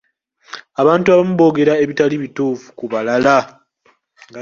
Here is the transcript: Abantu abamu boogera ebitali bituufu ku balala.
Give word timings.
Abantu 0.81 1.07
abamu 1.09 1.33
boogera 1.39 1.73
ebitali 1.83 2.15
bituufu 2.23 2.67
ku 2.77 2.85
balala. 2.91 3.37